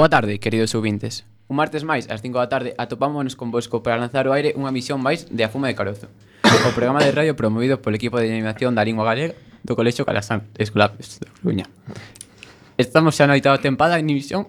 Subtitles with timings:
[0.00, 1.28] Boa tarde, queridos ouvintes.
[1.46, 4.96] Un martes máis, ás 5 da tarde, atopámonos convosco para lanzar o aire unha misión
[4.96, 6.08] máis de A Fuma de Carozo.
[6.40, 10.48] O programa de radio promovido polo equipo de animación da lingua galega do Colexo Calasán,
[10.56, 11.68] Escolar da Coruña.
[12.80, 14.48] Estamos xa na oitava tempada en emisión.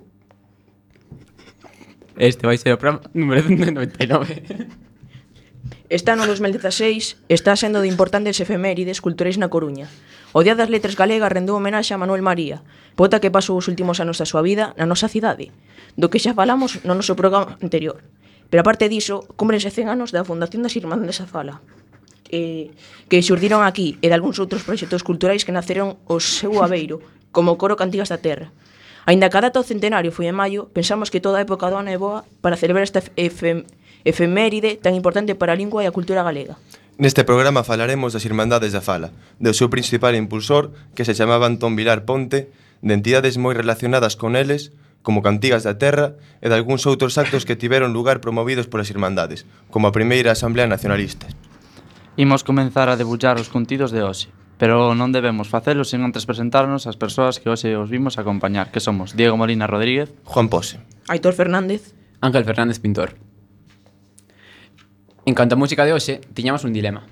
[2.15, 4.80] Este vai ser o programa número 199.
[5.91, 9.91] Este ano 2016 está sendo de importantes efemérides culturais na Coruña.
[10.31, 12.63] O Día das Letras Galegas rendeu homenaxe a Manuel María,
[12.95, 15.51] poeta que pasou os últimos anos da súa vida na nosa cidade,
[15.99, 17.99] do que xa falamos no noso programa anterior.
[18.47, 21.59] Pero aparte diso, cúmbrense 100 anos da fundación das Irmandades da Fala,
[22.31, 22.71] eh,
[23.11, 27.03] que xurdiron aquí e de algúns outros proxectos culturais que naceron o seu aveiro,
[27.35, 28.55] como o Coro Cantigas da Terra.
[29.03, 31.75] Ainda que a data do centenario foi en maio, pensamos que toda a época do
[31.75, 35.95] ano é boa para celebrar esta efeméride efeméride tan importante para a lingua e a
[35.95, 36.57] cultura galega.
[37.01, 39.09] Neste programa falaremos das Irmandades da Fala,
[39.41, 42.53] do seu principal impulsor, que se chamaba Antón Vilar Ponte,
[42.85, 44.69] de entidades moi relacionadas con eles,
[45.01, 49.49] como Cantigas da Terra e de algúns outros actos que tiveron lugar promovidos polas Irmandades,
[49.73, 51.25] como a primeira Asamblea Nacionalista.
[52.21, 54.29] Imos comenzar a debullar os contidos de hoxe,
[54.61, 58.83] pero non debemos facelo sen antes presentarnos as persoas que hoxe os vimos acompañar, que
[58.83, 60.77] somos Diego Molina Rodríguez, Juan Pose,
[61.09, 63.17] Aitor Fernández, Ángel Fernández Pintor.
[65.23, 67.05] En canto a música de hoxe, tiñamos un dilema.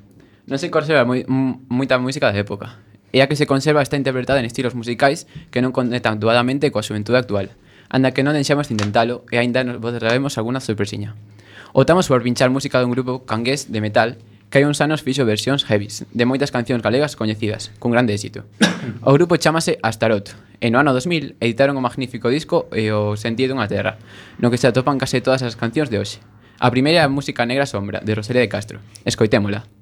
[0.50, 2.82] Non se conserva moi, moita música da época,
[3.14, 6.82] e a que se conserva está interpretada en estilos musicais que non conectan doadamente coa
[6.82, 7.54] xuventude actual,
[7.86, 11.14] anda que non deixamos de intentalo e aínda nos vos traemos alguna sorpresiña.
[11.70, 14.18] Optamos por pinchar música dun grupo cangués de metal
[14.50, 18.50] que hai uns anos fixo versións heavies de moitas cancións galegas coñecidas, cun grande éxito.
[19.06, 23.54] O grupo chamase Astarot, e no ano 2000 editaron o magnífico disco e o sentido
[23.54, 24.02] dunha terra,
[24.42, 26.26] no que se atopan case todas as cancións de hoxe.
[26.60, 28.80] A primeira é a música Negra Sombra, de Rosalía de Castro.
[29.06, 29.79] Escoitémola.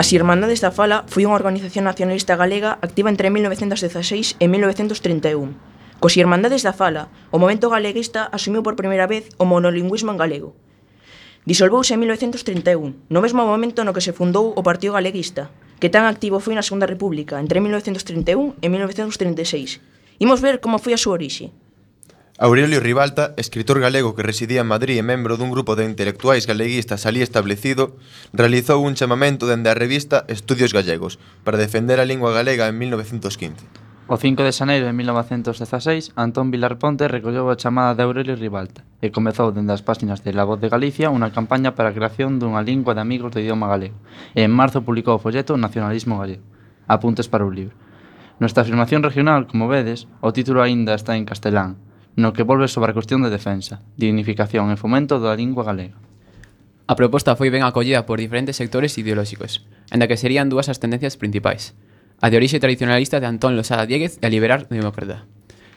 [0.00, 6.00] As Irmandades da Fala foi unha organización nacionalista galega activa entre 1916 e 1931.
[6.00, 10.56] Cos Irmandades da Fala, o movento galeguista asumiu por primeira vez o monolingüismo en galego.
[11.44, 16.08] Disolvouse en 1931, no mesmo momento no que se fundou o Partido Galeguista, que tan
[16.08, 19.84] activo foi na Segunda República entre 1931 e 1936.
[20.16, 21.52] Imos ver como foi a súa orixe.
[22.42, 27.04] Aurelio Ribalta, escritor galego que residía en Madrid e membro dun grupo de intelectuais galeguistas
[27.04, 28.00] ali establecido,
[28.32, 33.68] realizou un chamamento dende a revista Estudios Gallegos para defender a lingua galega en 1915.
[34.08, 38.88] O 5 de xaneiro de 1916, Antón Vilar Ponte recolleu a chamada de Aurelio Ribalta
[39.04, 42.40] e comezou dende as páxinas de La Voz de Galicia unha campaña para a creación
[42.40, 44.00] dunha lingua de amigos do idioma galego
[44.32, 46.48] e en marzo publicou o folleto Nacionalismo Galego,
[46.88, 47.76] apuntes para o libro.
[48.40, 51.89] Nuestra afirmación regional, como vedes, o título aínda está en castelán,
[52.20, 55.96] no que volve sobre a cuestión de defensa, dignificación e fomento da lingua galega.
[56.84, 61.16] A proposta foi ben acollida por diferentes sectores ideolóxicos, enda que serían dúas as tendencias
[61.16, 61.72] principais,
[62.20, 65.24] a de orixe tradicionalista de Antón Losada Dieguez e a liberar demócrata.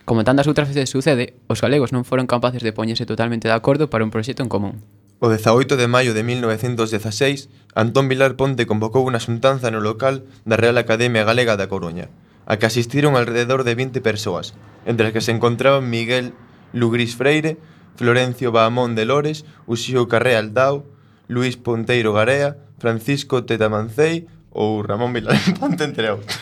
[0.04, 3.88] Como tantas outras veces sucede, os galegos non foron capaces de poñerse totalmente de acordo
[3.88, 4.84] para un proxecto en común.
[5.24, 7.48] O 18 de maio de 1916,
[7.80, 12.12] Antón Vilar Ponte convocou unha xuntanza no local da Real Academia Galega da Coruña,
[12.46, 14.54] a que asistiron alrededor de 20 persoas,
[14.86, 16.34] entre as que se encontraban Miguel
[16.74, 17.58] Lugris Freire,
[17.96, 20.84] Florencio Bahamón de Lores, Uxío Carré Aldao,
[21.28, 26.36] Luis Ponteiro Garea, Francisco Tetamancei ou Ramón Vilarán Ponte, entre outros.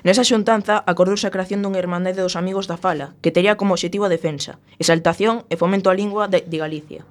[0.00, 4.08] Nesa xuntanza acordouse a creación dunha irmandade dos amigos da fala, que tería como obxectivo
[4.08, 7.04] a defensa, exaltación e fomento á lingua de, de Galicia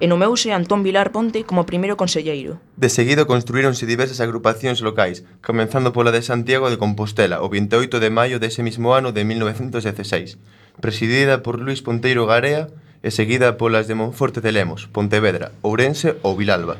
[0.00, 2.60] e nomeouse Antón Vilar Ponte como primeiro conselleiro.
[2.76, 8.10] De seguido construíronse diversas agrupacións locais, comenzando pola de Santiago de Compostela o 28 de
[8.10, 10.36] maio dese mismo ano de 1916,
[10.80, 12.68] presidida por Luis Ponteiro Garea
[13.00, 16.76] e seguida polas de Monforte de Lemos, Pontevedra, Ourense ou Vilalba.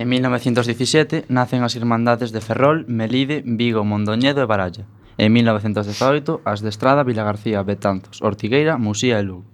[0.00, 4.88] En 1917 nacen as Irmandades de Ferrol, Melide, Vigo, Mondoñedo e Baralla.
[5.20, 9.49] En 1918, as de Estrada, Vilagarcía, Betanzos, Ortigueira, Muxía e Lugo.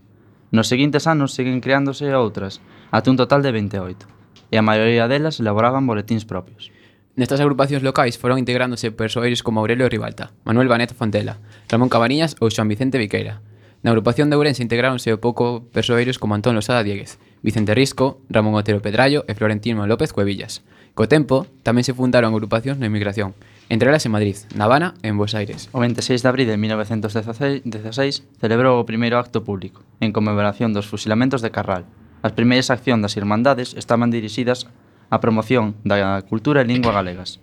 [0.56, 4.08] Nos seguintes anos seguen creándose outras, até un total de 28,
[4.48, 6.72] e a maioría delas elaboraban boletíns propios.
[7.12, 11.36] Nestas agrupacións locais foron integrándose persoeiros como Aurelio Ribalta, Manuel Banet Fontela,
[11.68, 13.44] Ramón Cabaniñas ou Xoan Vicente Viqueira.
[13.84, 18.56] Na agrupación de Ourense integráronse o pouco persoeiros como Antón Losada Dieguez, Vicente Risco, Ramón
[18.56, 20.64] Otero Pedrallo e Florentino López Cuevillas.
[20.96, 23.36] Co tempo, tamén se fundaron agrupacións na emigración,
[23.68, 25.68] entre elas en Madrid, na Habana e en Buenos Aires.
[25.74, 31.42] O 26 de abril de 1916 celebrou o primeiro acto público, en conmemoración dos fusilamentos
[31.42, 31.84] de Carral.
[32.22, 34.70] As primeiras accións das Irmandades estaban dirixidas
[35.10, 37.42] á promoción da cultura e lingua galegas,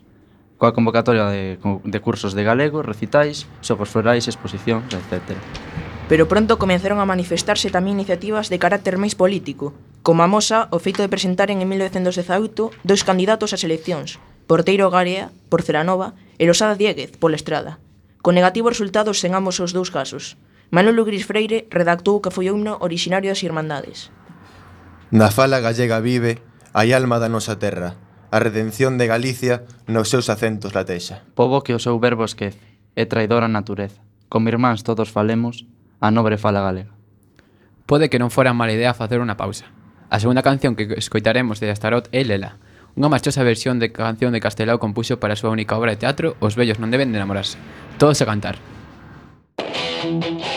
[0.60, 5.36] coa convocatoria de, de cursos de galego, recitais, xogos florais, exposicións, etc.
[6.08, 10.80] Pero pronto comenzaron a manifestarse tamén iniciativas de carácter máis político, como a mosa o
[10.80, 16.76] feito de presentaren en 1918 dois candidatos ás eleccións, Porteiro Garea, por Ceranova, e Losada
[16.76, 17.80] Dieguez, pola Estrada.
[18.24, 20.36] Con negativos resultados en ambos os dous casos.
[20.74, 24.10] Manuel Gris Freire redactou que foi himno originario das Irmandades.
[25.14, 26.42] Na fala gallega vive
[26.74, 27.94] hai alma da nosa terra,
[28.34, 31.22] a redención de Galicia nos seus acentos latexa.
[31.38, 32.58] Pobo que o seu verbo esquece,
[32.98, 34.02] é traidora a natureza.
[34.26, 35.70] Con irmáns todos falemos,
[36.02, 36.90] a nobre fala galega.
[37.86, 39.70] Pode que non fora mala idea facer unha pausa.
[40.10, 42.58] A segunda canción que escoitaremos de Astarot é Lela,
[42.94, 46.38] Unha marchosa versión de canción de Castelao compuxo para a súa única obra de teatro
[46.38, 47.58] Os vellos non deben de enamorarse.
[47.98, 48.62] Todos a cantar.
[50.04, 50.53] Thank.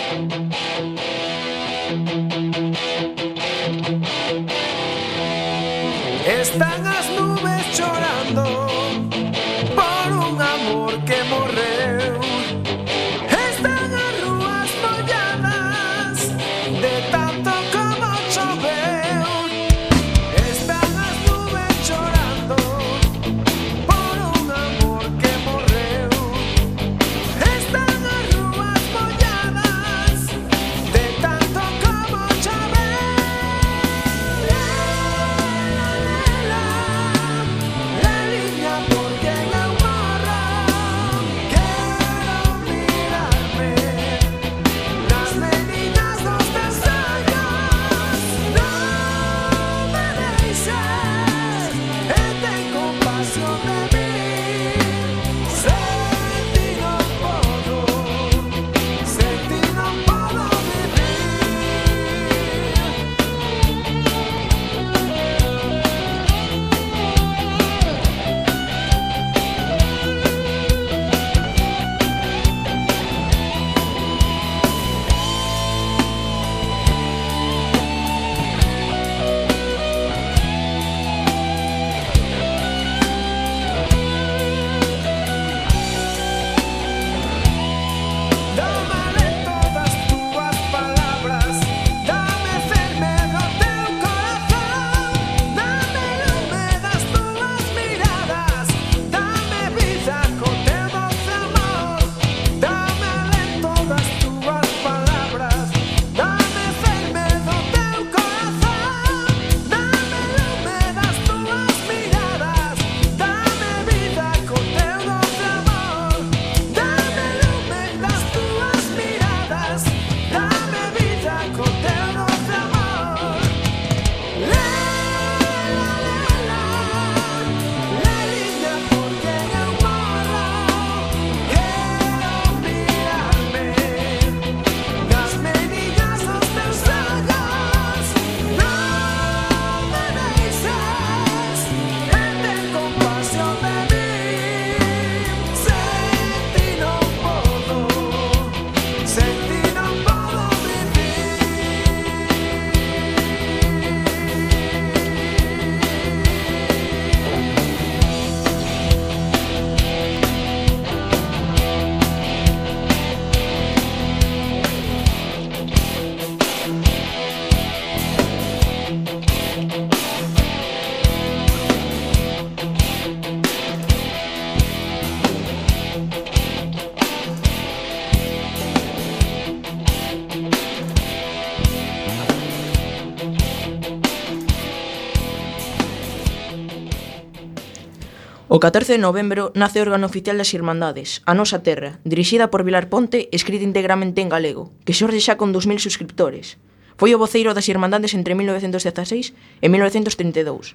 [188.66, 192.90] 14 de novembro nace o órgano oficial das Irmandades, a nosa terra, dirixida por Vilar
[192.90, 196.58] Ponte, escrita integramente en galego, que xorde xa con 2.000 suscriptores.
[196.98, 200.74] Foi o voceiro das Irmandades entre 1916 e 1932.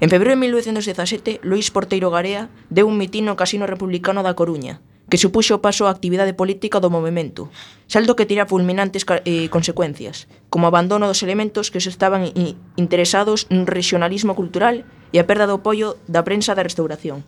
[0.00, 4.80] En febreiro de 1917, Luís Porteiro Garea deu un mitín no Casino Republicano da Coruña,
[5.12, 7.52] que supuxo o paso á actividade política do movimento,
[7.92, 12.32] saldo que tira fulminantes eh, consecuencias, como abandono dos elementos que se estaban
[12.80, 17.22] interesados no regionalismo cultural e a perda do apoio da prensa da restauración.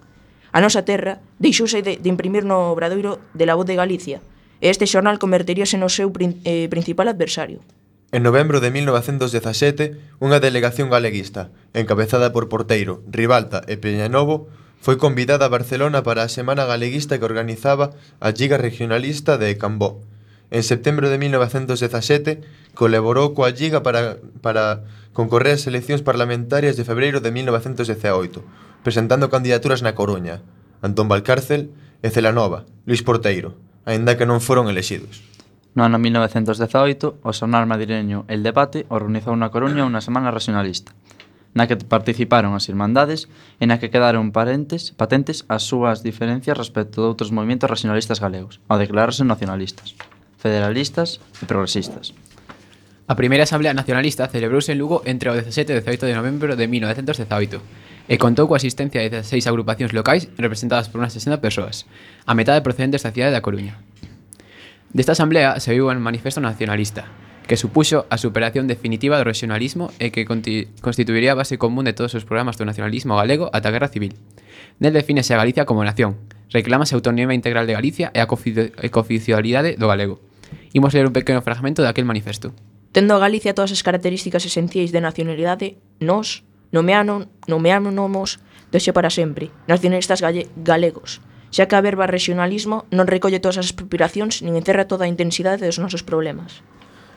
[0.50, 4.25] A nosa terra deixouse de, de imprimir no obradoiro de la voz de Galicia,
[4.64, 7.61] e este xornal converteríase no seu prin, eh, principal adversario.
[8.14, 14.49] En novembro de 1917, unha delegación galeguista, encabezada por Porteiro, Ribalta e Peñanovo,
[14.79, 20.05] foi convidada a Barcelona para a Semana Galeguista que organizaba a Liga Regionalista de Cambó,
[20.51, 22.43] En setembro de 1917
[22.75, 24.85] colaborou coa Liga para, para
[25.15, 28.43] concorrer ás eleccións parlamentarias de febreiro de 1918,
[28.83, 30.45] presentando candidaturas na Coruña,
[30.85, 31.73] Antón Valcárcel
[32.05, 33.57] e Celanova, Luis Porteiro,
[33.89, 35.25] aínda que non foron elexidos.
[35.75, 40.95] No ano 1918, o sonar madrileño El Debate organizou na Coruña unha semana racionalista,
[41.55, 43.27] na que participaron as irmandades
[43.59, 48.63] e na que quedaron parentes, patentes as súas diferencias respecto de outros movimentos racionalistas galegos,
[48.71, 49.99] ao declararse nacionalistas
[50.45, 52.13] federalistas e progresistas.
[53.09, 56.69] A primeira Asamblea Nacionalista celebrouse en Lugo entre o 17 e 18 de novembro de
[56.69, 57.65] 1918
[58.13, 61.89] e contou coa asistencia de 16 agrupacións locais representadas por unhas 60 persoas,
[62.29, 63.81] a metade procedentes da cidade da Coruña.
[64.93, 67.09] Desta asamblea se viu un manifesto nacionalista,
[67.49, 72.13] que supuxo a superación definitiva do regionalismo e que constituiría a base común de todos
[72.13, 74.13] os programas do nacionalismo galego ata a Guerra Civil.
[74.77, 76.21] Nel defínese a Galicia como nación,
[76.53, 80.21] reclamase a autonomía integral de Galicia e a cooficialidade do galego
[80.75, 82.51] Imos ler un pequeno fragmento daquel manifesto.
[82.91, 86.43] Tendo a Galicia todas as características esenciais de nacionalidade, nós
[86.75, 88.43] nomeanon, nomeanónomos
[88.75, 91.23] doxe para sempre, nacionalistas galle, galegos,
[91.55, 95.63] xa que a verba regionalismo non recolle todas as aspiracións nin encerra toda a intensidade
[95.63, 96.67] dos nosos problemas.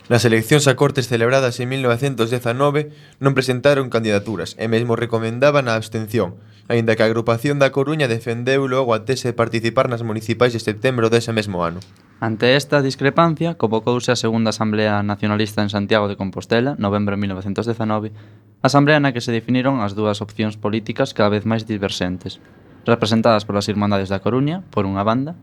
[0.08, 6.40] Nas eleccións a Cortes celebradas en 1919 non presentaron candidaturas e mesmo recomendaban a abstención,
[6.72, 10.64] aínda que a agrupación da Coruña defendeu logo a tese de participar nas municipais de
[10.64, 11.84] setembro dese mesmo ano.
[12.24, 18.16] Ante esta discrepancia, convocouse a Segunda Asamblea Nacionalista en Santiago de Compostela, novembro de 1919,
[18.64, 22.40] asamblea na que se definiron as dúas opcións políticas cada vez máis diversentes,
[22.88, 25.36] representadas polas Irmandades da Coruña, por unha banda,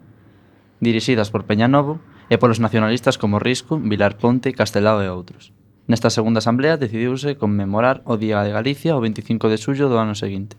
[0.80, 5.52] dirixidas por Peña Novo, e polos nacionalistas como Risco, Vilar Ponte, Castelao e outros.
[5.84, 10.16] Nesta segunda asamblea decidiuse conmemorar o Día de Galicia o 25 de xullo do ano
[10.16, 10.56] seguinte.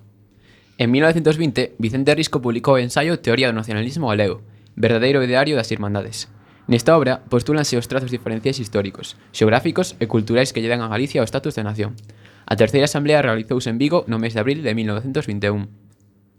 [0.78, 6.30] En 1920, Vicente Risco publicou o ensaio Teoría do Nacionalismo Galego, verdadeiro ideario das Irmandades.
[6.68, 11.22] Nesta obra postúlanse os trazos diferenciais históricos, xeográficos e culturais que lle dan a Galicia
[11.22, 11.98] o status de nación.
[12.46, 15.85] A terceira asamblea realizouse en Vigo no mes de abril de 1921.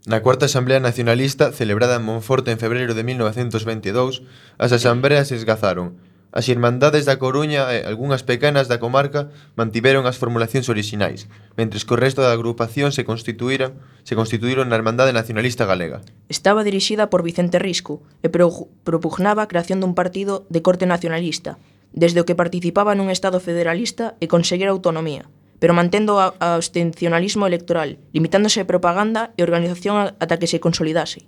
[0.07, 4.23] Na Cuarta Asamblea Nacionalista, celebrada en Monforte en febreiro de 1922,
[4.55, 5.99] as asambleas esgazaron.
[6.31, 11.27] As Irmandades da Coruña e algunhas pequenas da comarca mantiveron as formulacións orixinais,
[11.59, 16.07] mentres que o resto da agrupación se constituíran se constituíron na Irmandade Nacionalista Galega.
[16.31, 21.59] Estaba dirixida por Vicente Risco e pro, propugnaba a creación dun partido de corte nacionalista,
[21.91, 25.27] desde o que participaba nun Estado federalista e conseguir autonomía,
[25.59, 31.25] pero mantendo o abstencionalismo electoral, limitándose a propaganda e organización ata que se consolidase.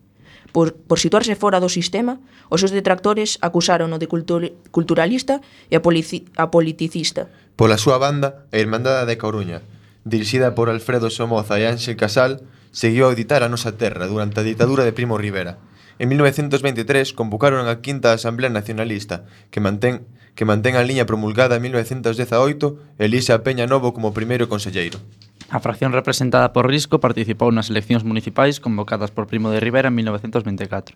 [0.52, 5.76] Por, por situarse fora do sistema, os seus detractores acusaron o de cultur, culturalista e
[5.76, 7.28] a, polici, a politicista.
[7.56, 9.60] Pola súa banda, a Irmandada de Coruña,
[10.08, 12.40] dirixida por Alfredo Somoza e Ángel Casal,
[12.72, 15.60] seguiu a auditar a nosa terra durante a ditadura de Primo Rivera,
[15.98, 20.06] En 1923 convocaron a Quinta Asamblea Nacionalista, que mantén
[20.38, 25.02] que mantén a liña promulgada en 1918 e elixe a Peña Novo como primeiro conselleiro.
[25.50, 29.98] A fracción representada por Risco participou nas eleccións municipais convocadas por Primo de Rivera en
[29.98, 30.94] 1924,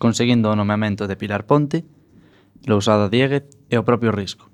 [0.00, 1.84] conseguindo o nomeamento de Pilar Ponte,
[2.64, 4.48] Lousada Dieguez e o propio Risco.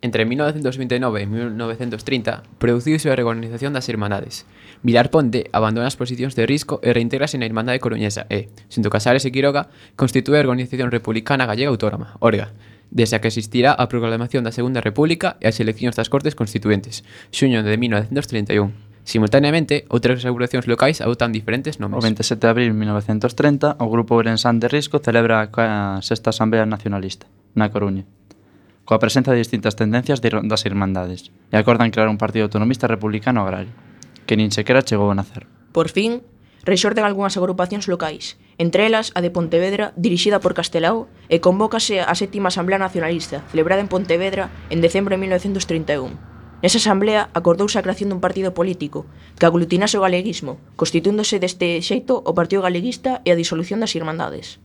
[0.00, 4.48] Entre 1929 e 1930 produciuse a reorganización das Irmandades,
[4.82, 9.24] Vilar Ponte abandona as posicións de risco e reintegrase na Irmandade Coruñesa e, xunto Casares
[9.24, 12.52] e Quiroga, constitúe a Organización Republicana Gallega Autónoma, Orga,
[12.90, 17.02] desde a que existirá a proclamación da Segunda República e as eleccións das Cortes Constituentes,
[17.32, 18.72] xuño de 1931.
[19.06, 21.98] Simultaneamente, outras regulacións locais adoptan diferentes nomes.
[21.98, 26.66] O 27 de abril de 1930, o Grupo Ourensán de Risco celebra a Sexta Asamblea
[26.66, 28.02] Nacionalista, na Coruña,
[28.82, 33.85] coa presenza de distintas tendencias das irmandades, e acordan crear un partido autonomista republicano agrario
[34.26, 35.46] que nin sequera chegou a nacer.
[35.70, 36.26] Por fin,
[36.66, 42.12] rexorden algunhas agrupacións locais, entre elas a de Pontevedra, dirixida por Castelao, e convócase a
[42.18, 46.36] sétima Asamblea Nacionalista, celebrada en Pontevedra en decembro de 1931.
[46.64, 49.06] Nesa asamblea acordouse a creación dun partido político
[49.38, 54.58] que aglutinase o galeguismo, constituíndose deste xeito o Partido Galeguista e a disolución das Irmandades.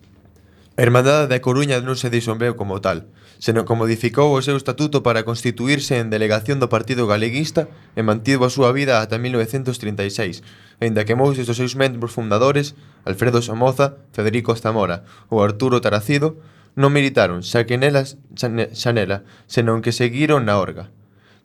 [0.80, 5.02] A Irmandade da Coruña non se disolveu como tal, senón que modificou o seu estatuto
[5.02, 7.66] para constituirse en delegación do Partido Galeguista
[7.98, 10.46] e mantivo a súa vida ata 1936,
[10.78, 15.02] aínda que moitos dos seus membros fundadores, Alfredo Somoza, Federico Zamora
[15.34, 16.38] ou Arturo Taracido,
[16.78, 20.94] non militaron xa que nelas, xa, ne, xa nela, senón que seguiron na orga.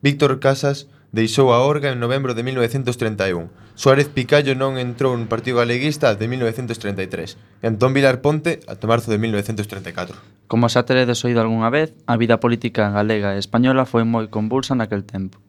[0.05, 3.49] Víctor Casas deixou a Orga en novembro de 1931.
[3.73, 9.09] Suárez Picallo non entrou no Partido Galeguista de 1933 e Antón Vilar Ponte ata marzo
[9.09, 10.13] de 1934.
[10.45, 14.77] Como xa teredes oído algunha vez, a vida política galega e española foi moi convulsa
[14.77, 15.41] naquel tempo.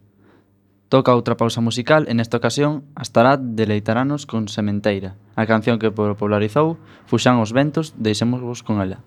[0.88, 6.80] Toca outra pausa musical e nesta ocasión Astará deleitaranos con Sementeira, a canción que popularizou
[7.12, 9.04] Fuxan os ventos, deixémosvos con ela.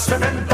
[0.00, 0.49] Muslim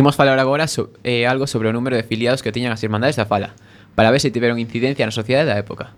[0.00, 3.20] Imos falar agora so, eh, algo sobre o número de afiliados que tiñan as Irmandades
[3.20, 3.52] da Fala,
[3.92, 5.92] para ver se tiveron incidencia na sociedade da época.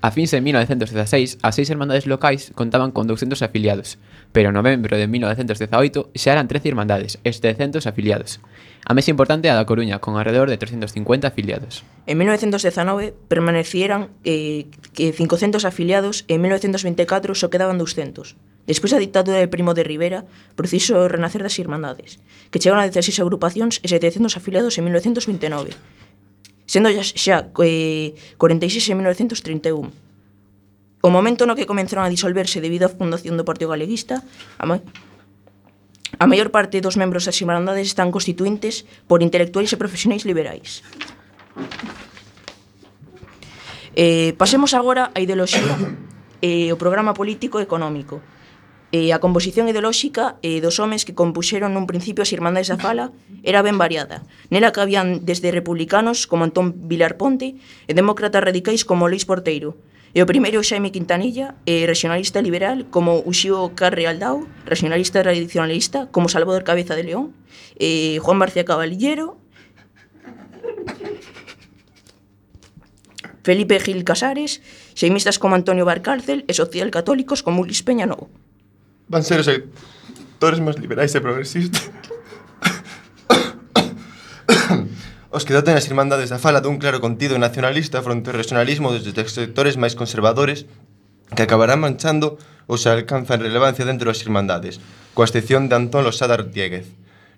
[0.00, 4.00] A fins de 1916, as seis irmandades locais contaban con 200 afiliados,
[4.32, 8.40] pero en novembro de 1918 xa eran 13 irmandades e 700 afiliados.
[8.88, 11.84] A máis importante é a da Coruña, con alrededor de 350 afiliados.
[12.08, 18.40] En 1919 permanecieran eh, que 500 afiliados e en 1924 só quedaban 200.
[18.68, 22.20] Despois da ditadura de Primo de Rivera, preciso o renacer das Irmandades,
[22.52, 25.72] que chegaron a 16 agrupacións e 700 afiliados en 1929,
[26.68, 29.88] sendo xa, xa eh, 46 en 1931.
[31.00, 34.20] O momento no que comenzaron a disolverse debido á fundación do Partido Galeguista,
[34.60, 34.84] a, ma
[36.20, 40.84] a maior parte dos membros das Irmandades están constituintes por intelectuais e profesionais liberais.
[43.96, 45.72] Eh, pasemos agora á ideoloxía
[46.44, 48.20] e eh, o programa político económico,
[48.88, 53.12] E a composición ideolóxica e dos homes que compuxeron nun principio as Irmandades da Fala
[53.44, 54.24] era ben variada.
[54.48, 59.76] Nela cabían desde republicanos como Antón Vilar Ponte e demócratas radicais como Luis Porteiro.
[60.16, 66.32] E o primeiro Xaime Quintanilla e regionalista liberal como Uxío Carre Aldao, regionalista tradicionalista como
[66.32, 67.36] Salvador Cabeza de León,
[67.76, 69.36] e Juan García Caballero
[73.44, 74.64] Felipe Gil Casares,
[74.96, 78.32] xeimistas como Antonio Barcárcel e social católicos como Ulis Peña Novo.
[79.08, 81.90] Van ser os sectores máis liberais e progresistas
[85.30, 89.04] os que doten as irmandades da fala dun claro contido nacionalista fronte ao regionalismo dos
[89.04, 90.64] sectores máis conservadores
[91.36, 94.80] que acabarán manchando ou se alcanzan relevancia dentro das irmandades,
[95.12, 96.88] coa excepción de Antón Losada Rodríguez.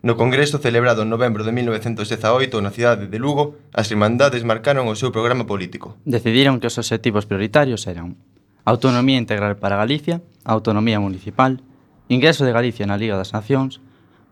[0.01, 4.97] No Congreso celebrado en novembro de 1918 na cidade de Lugo, as irmandades marcaron o
[4.97, 5.99] seu programa político.
[6.07, 8.17] Decidiron que os obxectivos prioritarios eran
[8.65, 11.63] autonomía integral para Galicia, autonomía municipal,
[12.09, 13.83] ingreso de Galicia na Liga das Nacións,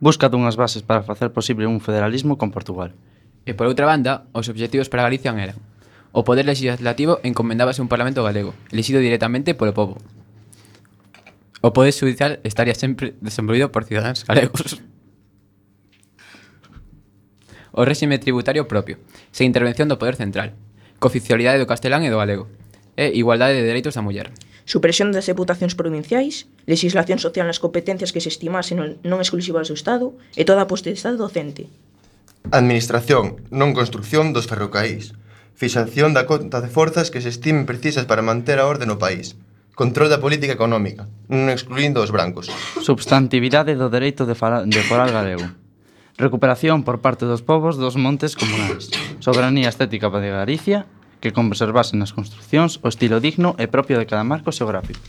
[0.00, 2.94] busca dunhas bases para facer posible un federalismo con Portugal.
[3.48, 5.58] E por outra banda, os obxectivos para Galicia eran
[6.12, 10.00] o poder legislativo encomendábase un parlamento galego, elixido directamente polo povo.
[11.60, 14.80] O poder judicial estaría sempre desenvolvido por cidadáns galegos.
[17.70, 18.98] O réxime tributario propio,
[19.30, 20.56] sen intervención do poder central,
[20.98, 22.50] cooficialidade do castelán e do galego,
[22.98, 24.32] e igualdade de dereitos da muller
[24.68, 30.12] supresión das deputacións provinciais, legislación social nas competencias que se estimasen non exclusivas do Estado
[30.36, 31.72] e toda a potestade docente.
[32.52, 35.16] Administración, non construcción dos ferrocaís.
[35.56, 39.40] Fixación da conta de forzas que se estimen precisas para manter a orde no país.
[39.72, 42.52] Control da política económica, non excluindo os brancos.
[42.84, 45.48] Substantividade do dereito de, fara, de foral galego.
[46.20, 48.92] Recuperación por parte dos povos dos montes comunais.
[49.24, 50.84] Soberanía estética para Galicia
[51.18, 55.02] que conservasen nas construccións o estilo digno e propio de cada marco xeográfico.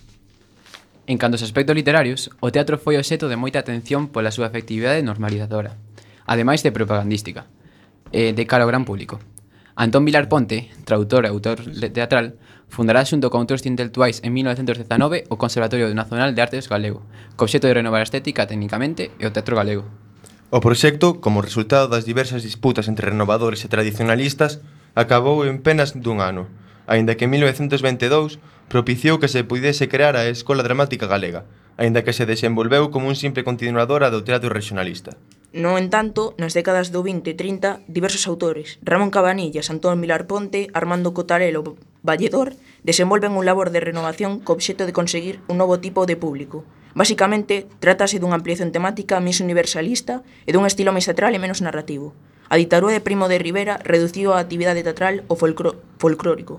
[1.10, 5.02] En canto aos aspectos literarios, o teatro foi obxeto de moita atención pola súa efectividade
[5.02, 5.74] normalizadora,
[6.30, 7.50] ademais de propagandística,
[8.14, 9.18] e de cara ao gran público.
[9.80, 11.64] Antón Vilar Ponte, traductor e autor
[11.96, 12.36] teatral,
[12.70, 17.02] fundará xunto con outros intelectuais en 1919 o Conservatorio Nacional de Artes Galego,
[17.34, 19.88] co obxeto de renovar a estética técnicamente e o teatro galego.
[20.54, 24.62] O proxecto, como resultado das diversas disputas entre renovadores e tradicionalistas,
[25.00, 26.52] acabou en penas dun ano,
[26.84, 31.48] aínda que en 1922 propiciou que se puidese crear a Escola Dramática Galega,
[31.80, 35.16] aínda que se desenvolveu como un simple continuadora do teatro regionalista.
[35.56, 40.68] No entanto, nas décadas do 20 e 30, diversos autores, Ramón Cabanillas, Antón Milar Ponte,
[40.76, 46.04] Armando Cotarelo Valledor, desenvolven un labor de renovación co obxeto de conseguir un novo tipo
[46.04, 46.68] de público.
[46.92, 52.12] Básicamente, trátase dunha ampliación temática máis universalista e dun estilo máis teatral e menos narrativo.
[52.50, 56.58] A ditadura de Primo de Rivera reduciu a actividade teatral ao folclórico.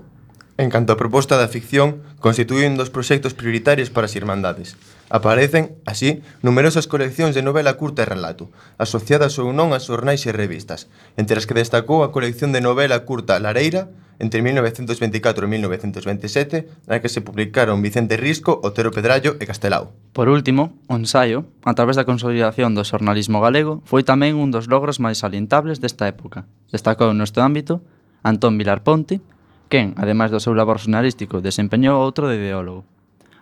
[0.55, 4.79] En canto á proposta da ficción, constituí un dos proxectos prioritarios para as Irmandades.
[5.11, 8.47] Aparecen, así, numerosas coleccións de novela curta e relato,
[8.79, 10.87] asociadas ou non a xornais e revistas,
[11.19, 13.91] entre as que destacou a colección de novela curta Lareira,
[14.23, 19.91] entre 1924 e 1927, na que se publicaron Vicente Risco, Otero Pedrallo e Castelao.
[20.15, 24.71] Por último, o ensaio, a través da consolidación do xornalismo galego, foi tamén un dos
[24.71, 26.47] logros máis salientables desta época.
[26.71, 27.83] Destacou neste ámbito
[28.23, 29.19] Antón Vilar Ponte,
[29.67, 32.87] quen, ademais do seu labor xornalístico, desempeñou outro de ideólogo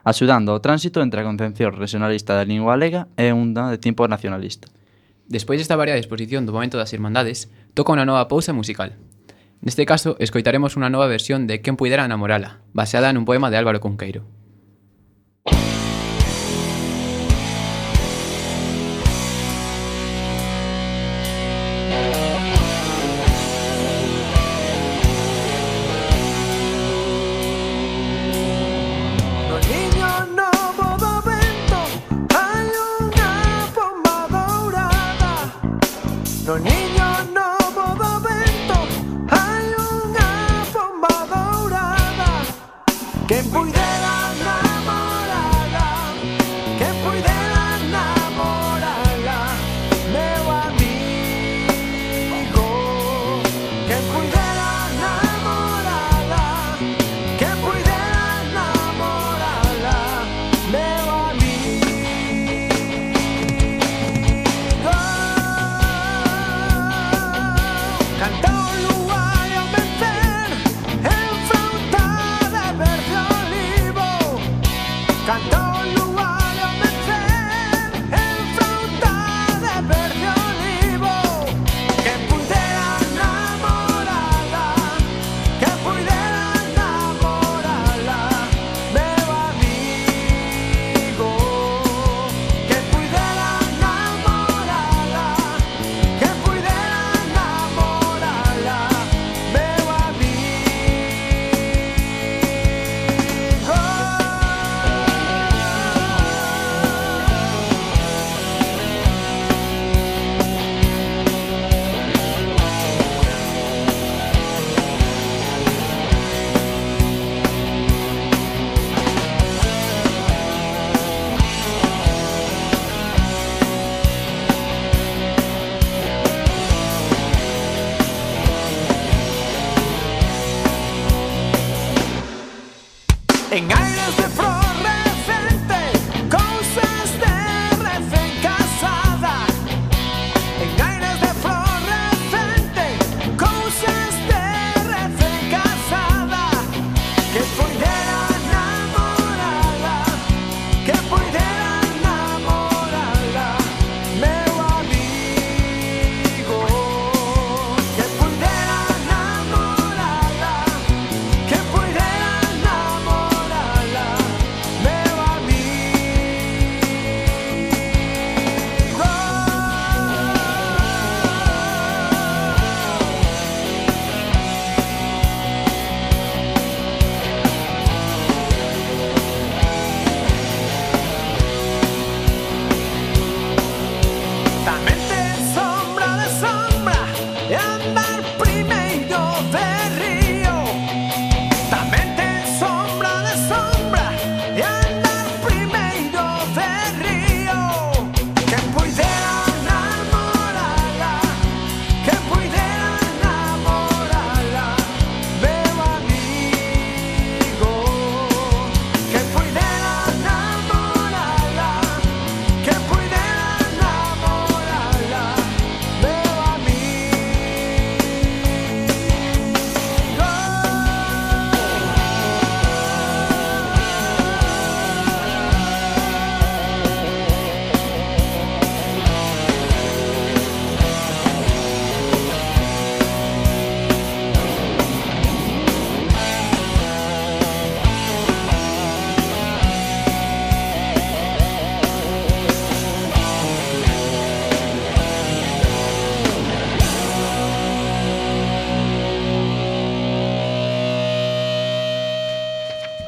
[0.10, 4.68] axudando ao tránsito entre a concepción regionalista da lingua galega e unha de tipo nacionalista.
[5.30, 8.98] Despois desta variada exposición do momento das Irmandades, toca unha nova pausa musical.
[9.62, 13.78] Neste caso, escoitaremos unha nova versión de Quen puidera namorala, baseada nun poema de Álvaro
[13.78, 14.26] Cunqueiro.
[15.50, 15.79] Thank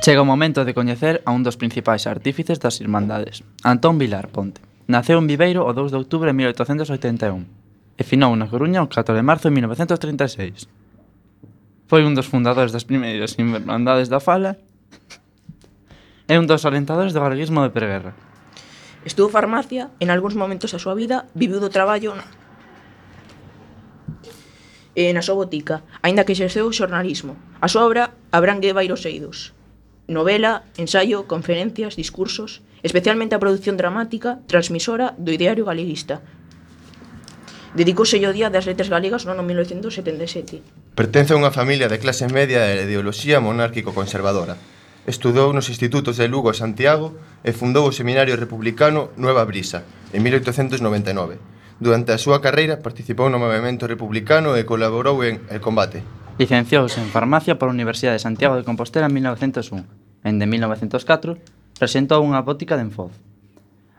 [0.02, 4.58] Chega o momento de coñecer a un dos principais artífices das Irmandades, Antón Vilar Ponte.
[4.90, 9.14] Naceu en Viveiro o 2 de outubro de 1881 e finou na Coruña o 4
[9.14, 10.66] de marzo de 1936.
[11.86, 14.58] Foi un dos fundadores das primeiras Irmandades da Fala
[16.26, 18.18] e un dos alentadores do galeguismo de preguerra.
[19.06, 22.26] Estudou farmacia, en algúns momentos da súa vida viviu do traballo na,
[24.98, 27.38] e na súa botica, aínda que exerceu o xornalismo.
[27.62, 29.54] A súa obra abrangue varios eidos
[30.12, 36.22] novela, ensaio, conferencias, discursos, especialmente a produción dramática, transmisora do ideario galeguista.
[37.72, 40.60] Dedicouse o Día das Letras Galegas no ano 1977.
[40.92, 44.60] Pertence a unha familia de clase media e de ideoloxía monárquico-conservadora.
[45.08, 47.16] Estudou nos institutos de Lugo e Santiago
[47.48, 51.40] e fundou o Seminario Republicano Nueva Brisa, en 1899.
[51.80, 56.04] Durante a súa carreira participou no movimento republicano e colaborou en El Combate.
[56.36, 61.38] Licenciouse en farmacia pola Universidade de Santiago de Compostela en 1901 dende 1904,
[61.78, 63.14] presentou unha botica de Enfoz.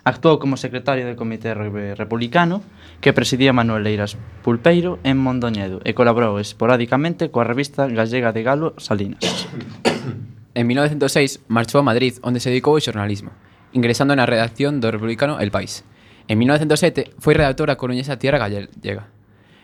[0.02, 2.58] Actuou como secretario do Comité Republicano,
[2.98, 8.68] que presidía Manuel Leiras Pulpeiro en Mondoñedo e colaborou esporádicamente coa revista gallega de Galo
[8.82, 9.22] Salinas.
[10.52, 13.32] En 1906 marchou a Madrid, onde se dedicou ao xornalismo,
[13.72, 15.80] ingresando na redacción do republicano El País.
[16.28, 19.08] En 1907 foi redactora coruñesa Tierra Gallega.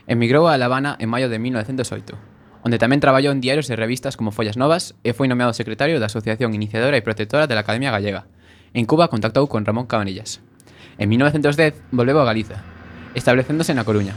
[0.09, 2.38] Emigrou a La Habana en maio de 1908.
[2.65, 6.11] Onde tamén traballou en diarios e revistas como Follas Novas e foi nomeado secretario da
[6.11, 8.27] Asociación Iniciadora e Protectora de la Academia Gallega.
[8.75, 10.43] En Cuba contactou con Ramón Cabanillas.
[10.99, 12.61] En 1910 volveu a Galiza,
[13.15, 14.13] establecéndose na Coruña.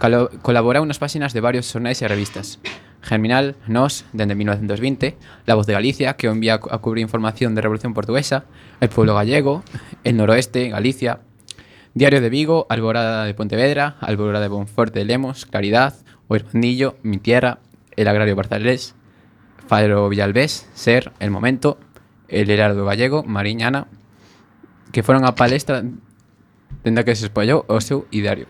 [0.00, 2.56] Calo- Colaborou nas páxinas de varios xornais e revistas.
[3.02, 5.16] Germinal, Nos, dende 1920,
[5.48, 8.44] La Voz de Galicia, que o envía a cubrir información de Revolución Portuguesa,
[8.80, 9.64] El Pueblo Gallego,
[10.04, 11.20] El Noroeste, Galicia,
[11.92, 15.94] Diario de Vigo, Alborada de Pontevedra, Alborada de Bonforte Lemos, Claridad,
[16.28, 17.58] O Mi Tierra,
[18.00, 18.94] el Agrario barcelés,
[19.66, 21.78] Faro Villalbés, Ser, El Momento,
[22.28, 23.88] el Herardo Gallego, Mariñana,
[24.92, 25.84] que foron a palestra
[26.82, 28.48] dende que se espallou o seu ideario.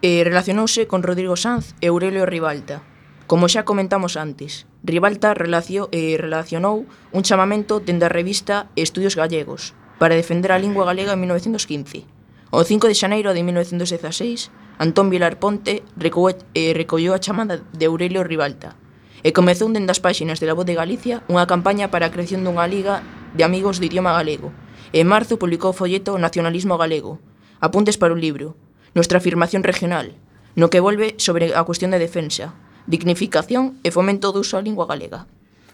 [0.00, 2.80] E relacionouse con Rodrigo Sanz e Aurelio Ribalta.
[3.26, 9.76] Como xa comentamos antes, Ribalta relacio, eh, relacionou un chamamento dende a revista Estudios Gallegos
[10.00, 12.08] para defender a lingua galega en 1915.
[12.50, 14.48] O 5 de xaneiro de 1916
[14.80, 18.80] Antón Vilar Ponte recou, eh, recolleu a chamada de Aurelio Ribalta
[19.20, 22.40] e comezou dende as páxinas de La Voz de Galicia unha campaña para a creación
[22.40, 23.04] dunha liga
[23.36, 24.56] de amigos do idioma galego.
[24.96, 27.20] En marzo publicou o folleto Nacionalismo Galego,
[27.60, 28.56] apuntes para un libro,
[28.96, 30.16] Nuestra afirmación regional,
[30.56, 32.56] no que volve sobre a cuestión de defensa,
[32.88, 35.28] dignificación e fomento do uso da lingua galega.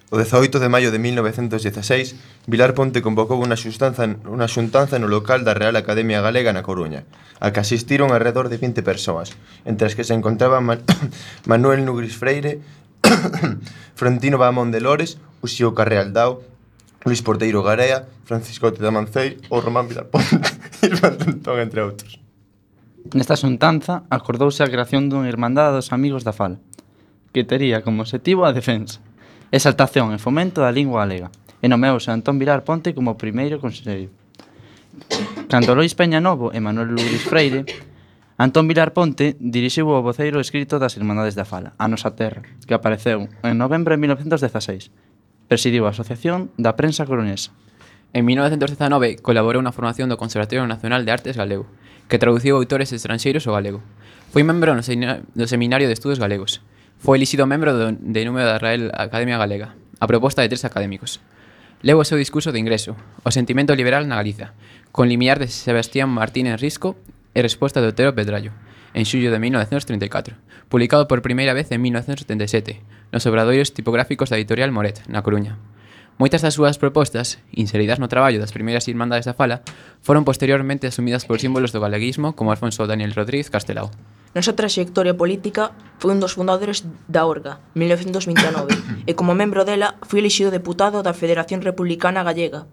[0.07, 2.15] O 18 de maio de 1916,
[2.47, 7.03] Vilar Ponte convocou unha xustanza, unha xuntanza no local da Real Academia Galega na Coruña,
[7.43, 9.35] a que asistiron alrededor de 20 persoas,
[9.67, 10.87] entre as que se encontraban Man
[11.51, 12.63] Manuel Nugris Freire,
[13.99, 16.39] Frontino Bamón de Lores, Uxío Carrealdao,
[17.03, 20.39] Luis Porteiro Garea, Francisco Ote da Mancei ou Román Vilarponte,
[20.87, 22.23] Irmán Tentón, entre outros.
[23.11, 26.63] Nesta xuntanza acordouse a creación dunha Irmandade dos Amigos da Fal,
[27.35, 29.03] que tería como objetivo a defensa
[29.57, 31.33] Exaltación e fomento da lingua galega.
[31.65, 34.13] E nomeouse Antón Vilar Ponte como primeiro conselleiro.
[35.49, 37.65] Cando Lois Peña Novo e Manuel Luis Freire
[38.37, 42.77] Antón Vilar Ponte dirixiu o voceiro escrito das Irmandades da Fala, A Nosa Terra, que
[42.77, 44.93] apareceu en novembro de 1916.
[45.49, 47.57] Presidiu a Asociación da Prensa Coruñesa.
[48.13, 51.65] En 1919 colaborou na formación do Conservatorio Nacional de Artes Galego,
[52.13, 53.81] que traduciu autores estranxeiros ao galego.
[54.37, 56.61] Foi membro no, seminario de Estudos Galegos
[56.99, 61.21] foi elixido membro do, de número da Real Academia Galega, a proposta de tres académicos.
[61.83, 64.57] Leu o seu discurso de ingreso, o sentimento liberal na Galiza,
[64.93, 66.97] con limiar de Sebastián Martínez Risco
[67.37, 68.57] e resposta de Otero Pedrallo,
[68.97, 70.41] en xullo de 1934,
[70.73, 72.81] publicado por primeira vez en 1977,
[73.13, 75.61] nos obradoiros tipográficos da editorial Moret, na Coruña.
[76.17, 79.61] Moitas das súas propostas, inseridas no traballo das primeiras irmandades da fala,
[80.01, 83.93] foron posteriormente asumidas por símbolos do galeguismo como Alfonso Daniel Rodríguez Castelao.
[84.37, 89.97] Na súa traxectoria política foi un dos fundadores da Orga, 1929, e como membro dela
[90.05, 92.69] foi elixido deputado da Federación Republicana Gallega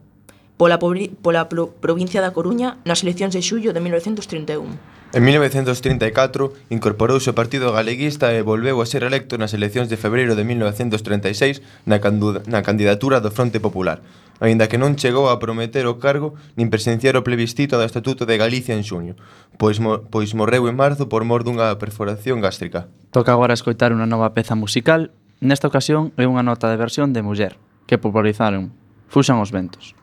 [0.58, 1.50] pola, pola
[1.80, 4.76] provincia da Coruña nas eleccións de xullo de 1931.
[5.14, 10.34] En 1934 incorporouse ao Partido Galeguista e volveu a ser electo nas eleccións de febreiro
[10.34, 12.02] de 1936 na,
[12.50, 14.02] na candidatura do Fronte Popular,
[14.44, 18.36] aínda que non chegou a prometer o cargo nin presenciar o plebiscito do Estatuto de
[18.36, 19.16] Galicia en xuño,
[19.56, 22.92] pois, mo pois morreu en marzo por mor dunha perforación gástrica.
[23.16, 27.24] Toca agora escoitar unha nova peza musical, nesta ocasión é unha nota de versión de
[27.24, 27.56] Muller,
[27.88, 28.76] que popularizaron
[29.08, 29.96] Fuxan os ventos.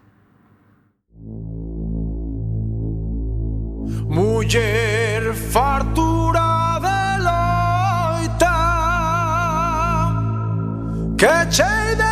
[4.09, 8.57] Muller fartura de loita
[11.21, 12.10] Que chei de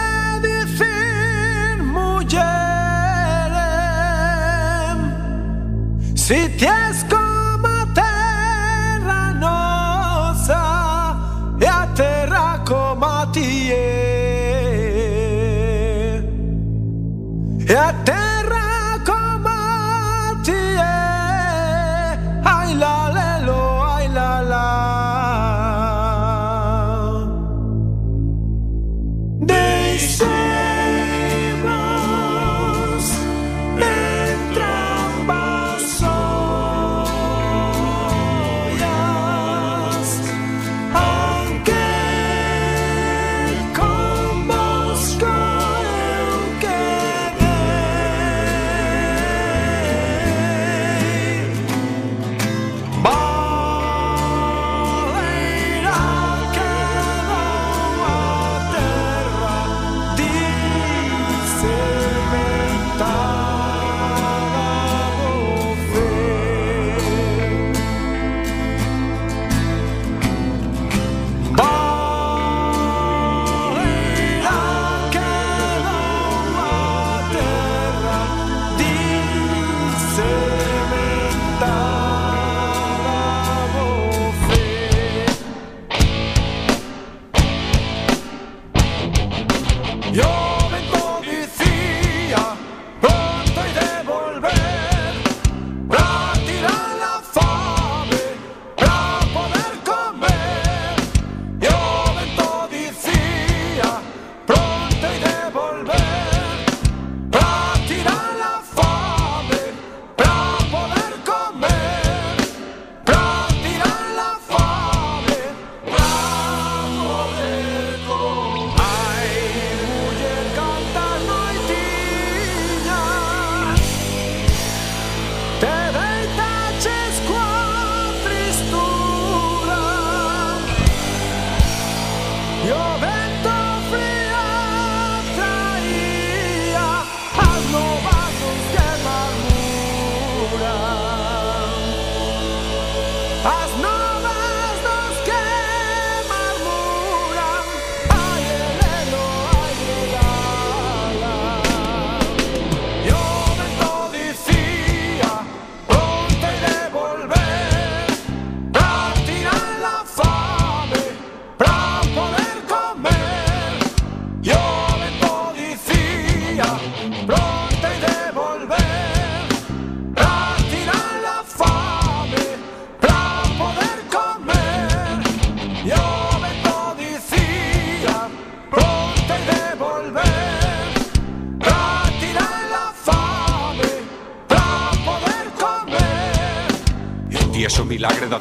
[6.29, 6.88] C'était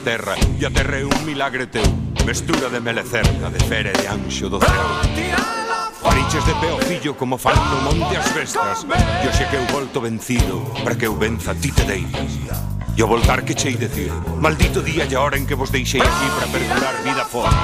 [0.08, 1.84] terra E aterrei un milagre teu.
[2.24, 4.88] Mestura de melecerna, de fere de anxo do céu.
[6.00, 9.66] Fariches de pé o fillo como fan no monte as festas E oxe que eu
[9.68, 12.08] volto vencido Para que eu venza ti te deis
[12.96, 14.14] E o voltar que chei decir?
[14.40, 17.60] Maldito día e a hora en que vos deixei aquí Para perdurar vida fora.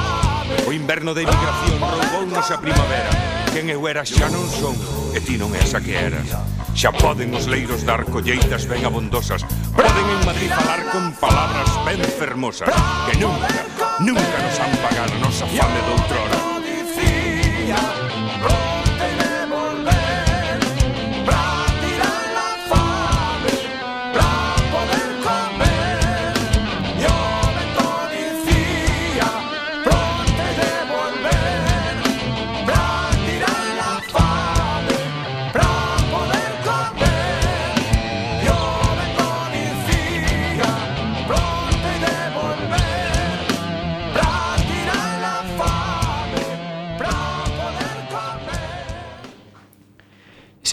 [0.67, 3.11] O inverno de emigración roubou a primavera.
[3.55, 4.75] Quen eu era xa non son
[5.15, 6.27] E ti non és a que eras.
[6.73, 9.45] Xa poden os leiros dar colleitas ben abondosas
[9.77, 12.73] Poden en Madrid falar con palabras ben fermosas
[13.05, 13.47] Que nunca,
[14.01, 16.32] nunca nos han pagado nosa fame doutrora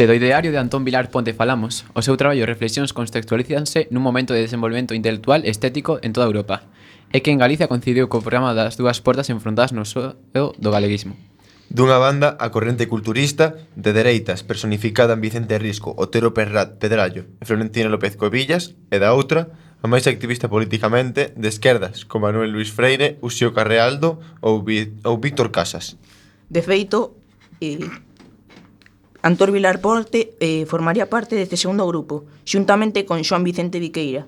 [0.01, 4.01] Se do ideario de Antón Vilar Ponte falamos, o seu traballo e reflexións contextualízanse nun
[4.01, 6.64] momento de desenvolvemento intelectual e estético en toda Europa,
[7.12, 11.20] e que en Galicia coincidiu co programa das dúas portas enfrontadas no seo do galeguismo.
[11.68, 17.44] Dunha banda, a corrente culturista de dereitas, personificada en Vicente Risco, Otero Perrat, Pedrallo e
[17.44, 22.72] Florentino López Covillas, e da outra, a máis activista políticamente de esquerdas, como Manuel Luis
[22.72, 26.01] Freire, Uxío Carrealdo ou, Vi ou Víctor Casas.
[26.48, 27.20] De feito,
[27.61, 28.09] e
[29.23, 34.25] Antor Vilar Porte eh, formaría parte deste segundo grupo, xuntamente con Xoan Vicente Viqueira.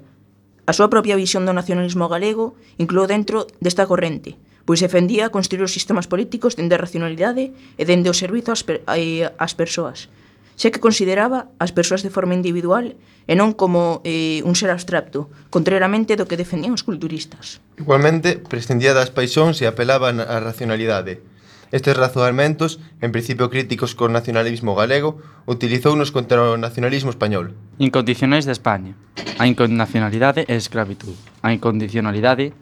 [0.69, 4.37] A súa propia visión do nacionalismo galego incluo dentro desta corrente,
[4.69, 8.85] pois defendía construir os sistemas políticos dende a racionalidade e dende o servizo ás, per,
[8.93, 10.13] eh, ás persoas,
[10.61, 12.93] xa que consideraba as persoas de forma individual
[13.25, 17.65] e non como eh, un ser abstracto, contrariamente do que defendían os culturistas.
[17.81, 21.25] Igualmente, prescindía das paixóns e apelaba á racionalidade,
[21.73, 27.57] Estes razoamentos, en principio críticos co nacionalismo galego, utilizounos contra o nacionalismo español.
[27.81, 28.93] Incondicionais de España.
[29.41, 31.17] A incondicionalidade é esclavitud.
[31.41, 32.53] A incondicionalidade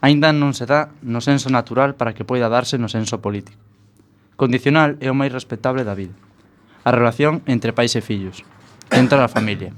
[0.00, 3.60] aínda non se dá no senso natural para que poida darse no senso político.
[4.40, 6.16] Condicional é o máis respectable da vida.
[6.88, 8.48] A relación entre pais e fillos,
[8.88, 9.76] dentro da familia.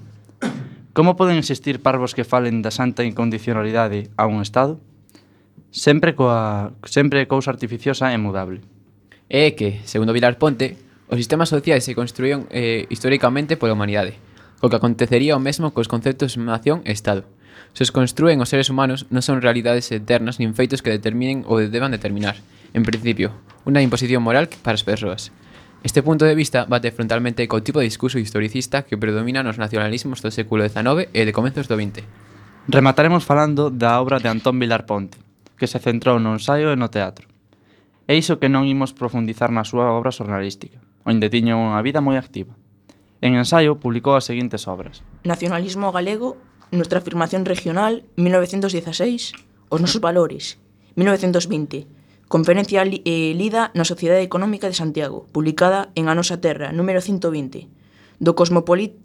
[0.94, 4.78] Como poden existir parvos que falen da santa incondicionalidade a un Estado?
[5.74, 8.62] Sempre coa sempre cousa artificiosa e mudable.
[9.26, 10.78] É que, segundo Vilar Ponte,
[11.10, 14.14] os sistemas sociais se construíron eh, históricamente pola humanidade,
[14.62, 17.26] co que acontecería o mesmo cos conceptos de nación e Estado.
[17.74, 21.58] Se os construen os seres humanos, non son realidades eternas nin feitos que determinen ou
[21.58, 22.38] deban determinar,
[22.70, 23.34] en principio,
[23.66, 25.34] unha imposición moral para as persoas.
[25.82, 30.22] Este punto de vista bate frontalmente co tipo de discurso historicista que predomina nos nacionalismos
[30.22, 32.06] do século XIX e de comezos do XX.
[32.70, 35.18] Remataremos falando da obra de Antón Vilar Ponte,
[35.58, 37.35] que se centrou no ensaio e no teatro.
[38.06, 42.14] E iso que non imos profundizar na súa obra xornalística, onde tiña unha vida moi
[42.18, 42.54] activa.
[43.18, 45.02] En ensaio publicou as seguintes obras.
[45.26, 46.38] Nacionalismo galego,
[46.74, 49.32] Nuestra afirmación regional, 1916,
[49.70, 50.58] Os nosos valores,
[50.98, 51.86] 1920,
[52.26, 57.70] Conferencia eh, lida na Sociedade Económica de Santiago, publicada en A Nosa Terra, número 120,
[58.18, 58.98] do, cosmopolit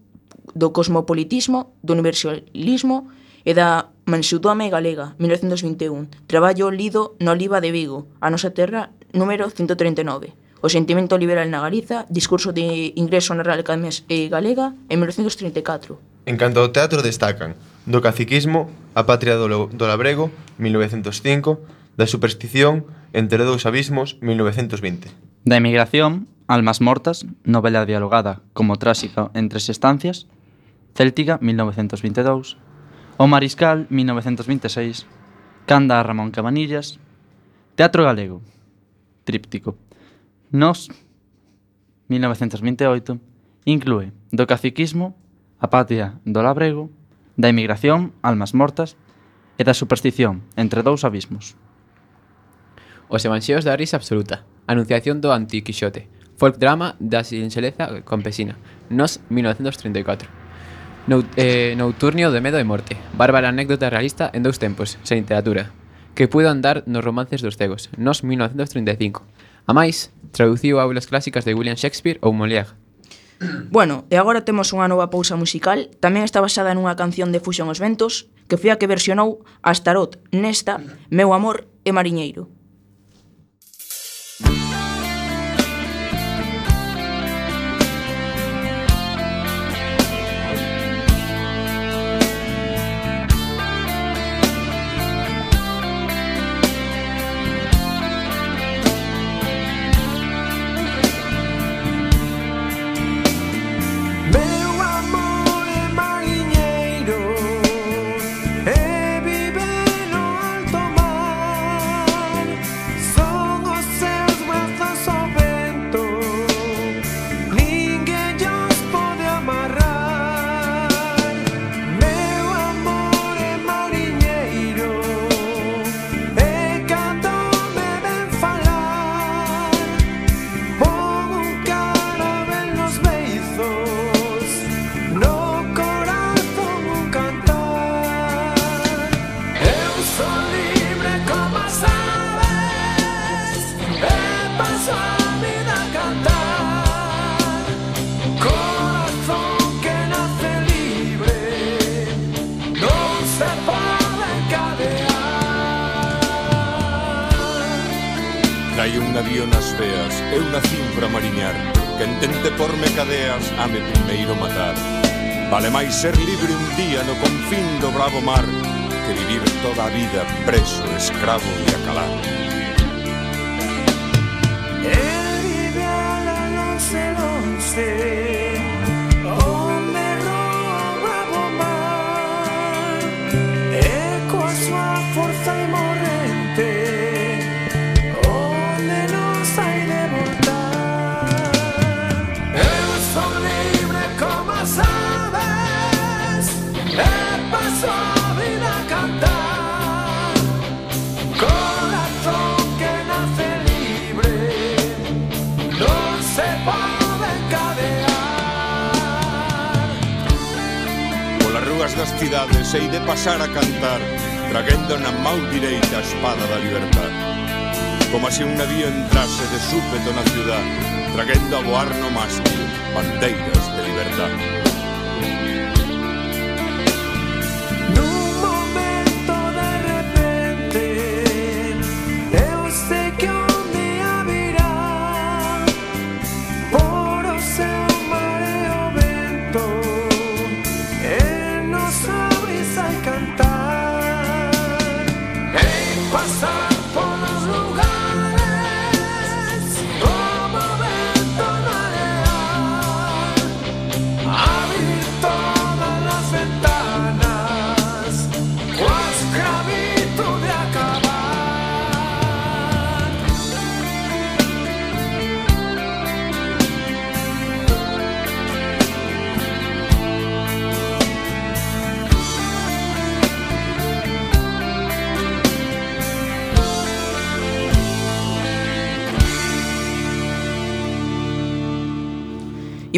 [0.57, 3.13] do cosmopolitismo, do universalismo
[3.45, 6.27] e da Manxudome galega, 1921.
[6.27, 10.35] Traballo lido no Oliva de Vigo, a nosa terra, número 139.
[10.59, 16.27] O sentimento liberal na Galiza, discurso de ingreso na Real Academia eh, Galega, en 1934.
[16.27, 17.55] En canto ao teatro destacan
[17.87, 18.67] do caciquismo,
[18.99, 20.27] a patria do, do labrego,
[20.59, 22.83] 1905, da superstición,
[23.15, 25.07] entre dous abismos, 1920.
[25.47, 30.27] Da emigración, Almas mortas, novela dialogada como trásico entre estancias,
[30.99, 32.59] Céltica, 1922,
[33.21, 35.05] O Mariscal, 1926.
[35.67, 36.97] Canda a Ramón Cabanillas.
[37.75, 38.41] Teatro Galego.
[39.25, 39.77] Tríptico.
[40.49, 40.89] Nos,
[42.09, 43.21] 1928,
[43.65, 45.13] inclúe do caciquismo,
[45.61, 46.89] a patria do labrego,
[47.37, 48.97] da emigración, almas mortas,
[49.53, 51.53] e da superstición, entre dous abismos.
[53.05, 56.09] Os evanxeos da risa absoluta, anunciación do Antiquixote,
[56.41, 58.57] folk drama da sinxeleza campesina,
[58.89, 60.40] nos 1934.
[61.07, 62.93] Nou, eh, Nouturnio de medo e morte.
[63.17, 65.73] Bárbara anécdota realista en dous tempos, sen literatura,
[66.13, 69.25] que puido andar nos romances dos cegos, nos 1935.
[69.65, 72.77] A máis, traduciu aulas clásicas de William Shakespeare ou Molière.
[73.73, 77.73] Bueno, e agora temos unha nova pousa musical, tamén está basada nunha canción de Fusión
[77.73, 80.77] os Ventos, que foi a que versionou Astarot nesta
[81.09, 82.53] Meu Amor e Mariñeiro.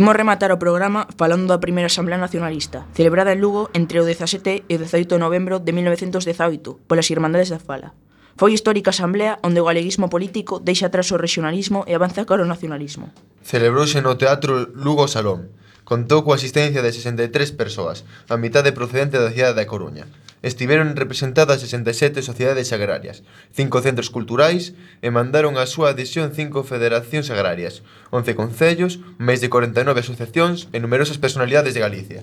[0.04, 4.68] Imos rematar o programa falando da primeira Asamblea Nacionalista, celebrada en Lugo entre o 17
[4.68, 7.95] e o 18 de novembro de 1918 polas Irmandades da Fala.
[8.36, 12.51] Foi histórica asamblea onde o galeguismo político deixa atrás o regionalismo e avanza cara ao
[12.51, 13.16] nacionalismo.
[13.47, 15.47] Celebrouse no Teatro Lugo Salón,
[15.84, 20.07] contou coa asistencia de 63 persoas, a mitade procedente da cidade da Coruña.
[20.43, 23.23] Estiveron representadas 67 sociedades agrarias,
[23.55, 27.79] 5 centros culturais e mandaron a súa adhesión 5 federacións agrarias,
[28.11, 32.21] 11 concellos, máis de 49 asociacións e numerosas personalidades de Galicia.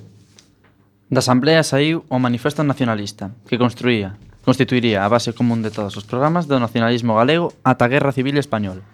[1.09, 6.05] Da Asamblea saiu o Manifesto Nacionalista, que construía, constituiría a base común de todos os
[6.05, 8.85] programas do nacionalismo galego ata a Guerra Civil Española.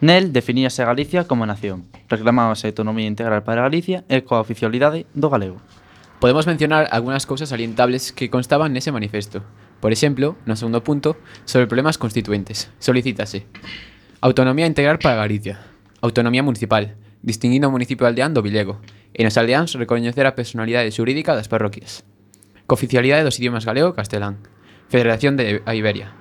[0.00, 1.84] Nel definíase Galicia como nación.
[2.08, 5.60] Reclamábase a autonomía integral para Galicia e coa oficialidade do galego.
[6.24, 9.44] Podemos mencionar algunhas cousas salientables que constaban nese manifesto.
[9.80, 13.44] Por exemplo, no segundo punto, sobre problemas constituentes, solicítase
[14.24, 15.64] Autonomía integral para Galicia,
[16.00, 18.80] autonomía municipal, distinguindo o municipio aldeán do Vilego,
[19.12, 22.08] e nos aldeáns recoñecer a personalidade xurídica das parroquias.
[22.64, 24.44] Cooficialidade dos idiomas galego e castelán.
[24.88, 26.12] Federación de a Iberia.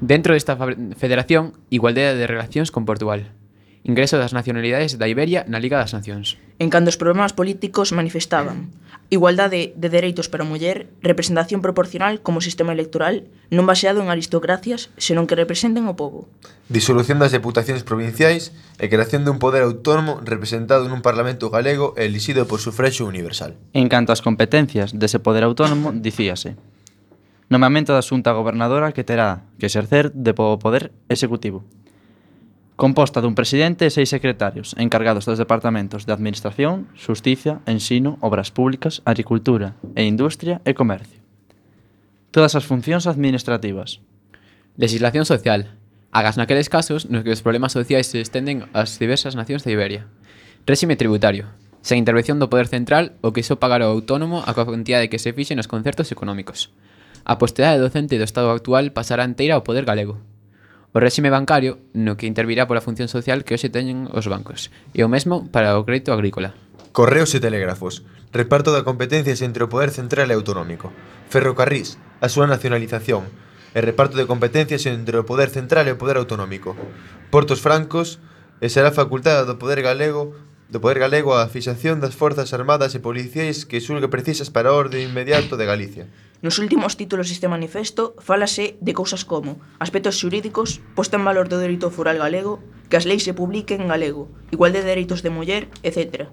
[0.00, 0.54] Dentro desta
[0.94, 3.34] federación, igualdade de relacións con Portugal.
[3.82, 6.38] Ingreso das nacionalidades da Iberia na Liga das Nacións.
[6.62, 8.70] En cando os problemas políticos manifestaban
[9.10, 14.92] igualdade de dereitos para a muller, representación proporcional como sistema electoral, non baseado en aristocracias,
[15.00, 16.28] senón que representen o povo.
[16.70, 22.46] Disolución das deputacións provinciais e creación dun poder autónomo representado nun parlamento galego e elixido
[22.46, 23.56] por sufrexo universal.
[23.74, 26.54] En canto ás competencias dese poder autónomo, dicíase
[27.48, 31.64] Nomeamento da xunta gobernadora que terá que exercer de po poder executivo.
[32.76, 39.00] Composta dun presidente e seis secretarios encargados dos departamentos de Administración, Xustiza, Ensino, Obras Públicas,
[39.08, 41.24] Agricultura e Industria e Comercio.
[42.36, 44.04] Todas as funcións administrativas.
[44.76, 45.72] Legislación social.
[46.12, 50.04] Agas naqueles casos nos que os problemas sociais se estenden ás diversas nacións de Iberia.
[50.68, 51.48] Réxime tributario.
[51.80, 55.32] Sen intervención do poder central, o que só pagará o autónomo a cantidade que se
[55.32, 56.76] fixe nos concertos económicos
[57.28, 60.16] a posteridade docente do Estado actual pasará inteira ao poder galego.
[60.96, 65.04] O réxime bancario, no que intervirá pola función social que hoxe teñen os bancos, e
[65.04, 66.56] o mesmo para o crédito agrícola.
[66.96, 68.00] Correos e telégrafos,
[68.32, 70.88] reparto da competencias entre o poder central e autonómico,
[71.28, 73.28] ferrocarrís, a súa nacionalización,
[73.76, 76.72] e reparto de competencias entre o poder central e o poder autonómico,
[77.28, 78.16] portos francos,
[78.64, 80.32] e será facultada do poder galego
[80.68, 84.76] do poder galego a fixación das forzas armadas e policiais que xulgue precisas para o
[84.76, 86.04] orde inmediato de Galicia.
[86.40, 91.58] Nos últimos títulos deste manifesto fálase de cousas como aspectos xurídicos, posta en valor do
[91.58, 95.66] dereito foral galego, que as leis se publiquen en galego, igual de dereitos de muller,
[95.82, 96.30] etc.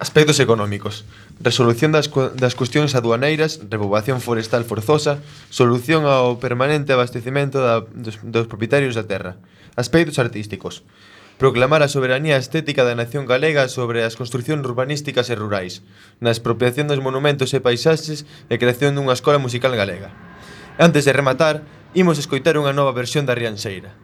[0.00, 1.04] Aspectos económicos.
[1.44, 2.08] Resolución das,
[2.40, 5.20] das cuestións aduaneiras, repoboación forestal forzosa,
[5.52, 9.36] solución ao permanente abastecimento da, dos, dos propietarios da terra.
[9.76, 10.88] Aspectos artísticos
[11.40, 15.80] proclamar a soberanía estética da nación galega sobre as construcións urbanísticas e rurais,
[16.20, 20.12] na expropiación dos monumentos e paisaxes e creación dunha escola musical galega.
[20.76, 21.64] Antes de rematar,
[21.96, 23.96] imos escoitar unha nova versión da Rianxeira.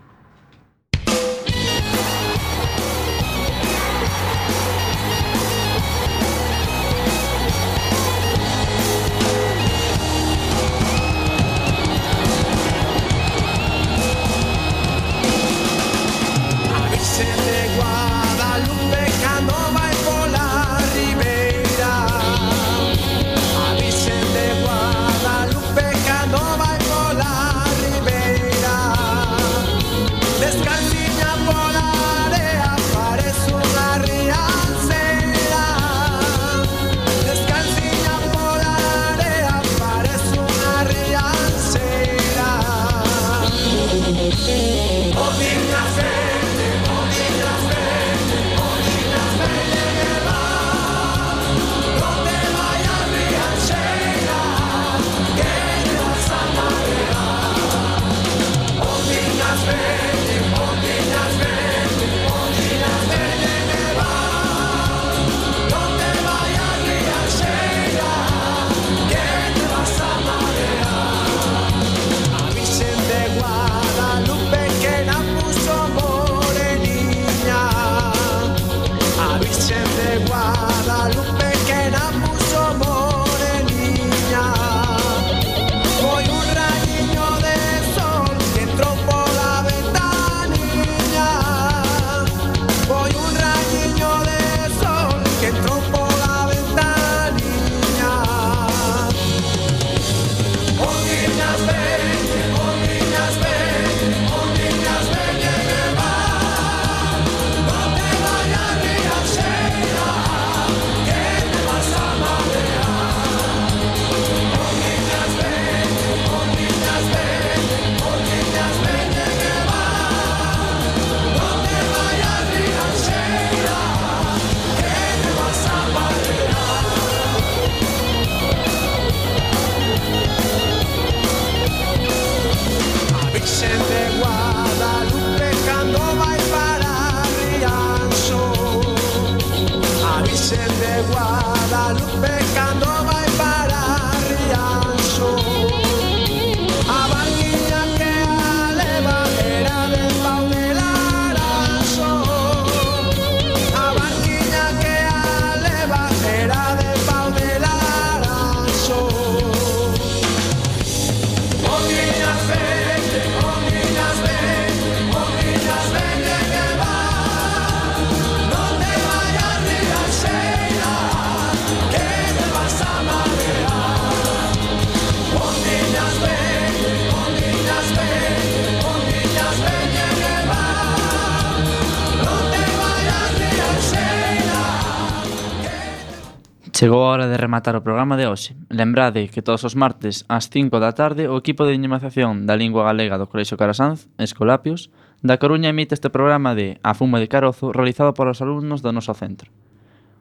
[186.76, 188.52] Chegou a hora de rematar o programa de hoxe.
[188.68, 192.84] Lembrade que todos os martes ás 5 da tarde o equipo de dinamización da lingua
[192.84, 194.92] galega do Colexio Carasanz, Escolapios,
[195.24, 198.92] da Coruña emite este programa de A Fuma de Carozo realizado por os alumnos do
[198.92, 199.48] noso centro.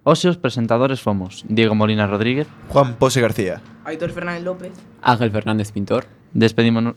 [0.07, 4.71] Hoxe os presentadores fomos Diego Molina Rodríguez, Juan Pose García, Aitor Fernández López,
[5.03, 6.07] Ángel Fernández Pintor.
[6.31, 6.95] Despedímonos...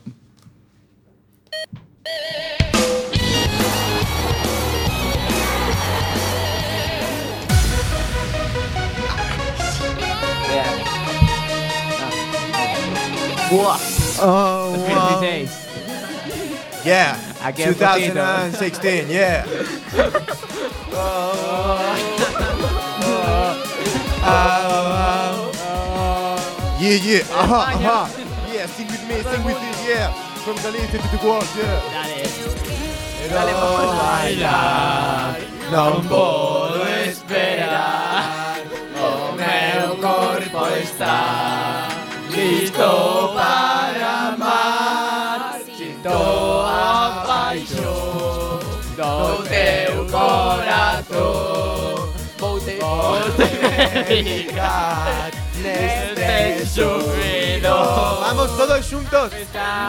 [13.51, 15.19] Oh, wow.
[15.21, 15.49] 16.
[16.85, 17.17] Yeah.
[17.41, 17.73] Poquito.
[17.79, 19.45] 2016, yeah.
[26.79, 27.01] Yeah, uh-huh, uh-huh.
[27.01, 27.33] yeah.
[27.33, 27.99] Aha, aha.
[28.53, 30.13] Yeah, sing with me, sing with me, yeah.
[30.45, 31.81] From Galicia to the world, yeah.
[33.29, 33.53] Dale.
[33.53, 35.37] vamos a bailar.
[35.71, 38.61] Non podo esperar.
[38.97, 41.48] O meu corpo está
[42.49, 45.59] listo para amar.
[45.77, 46.17] Sinto
[46.65, 48.59] a paixón
[48.97, 52.09] do teu corazón.
[52.39, 52.79] Vou te
[54.07, 55.29] dedicar
[55.61, 56.19] neste
[57.59, 59.31] Vamos todos xuntos.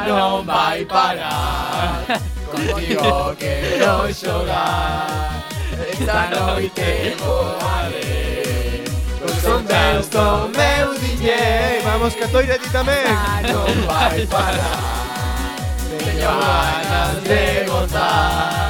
[0.06, 2.04] Non vai parar
[2.50, 5.44] Contigo quero xogar
[5.92, 8.19] Esta noite voaré
[9.40, 15.10] son deus do meu diñeiro Vamos que toira ti tamén ah, Non vai parar
[15.90, 18.69] Teño ganas de gozar.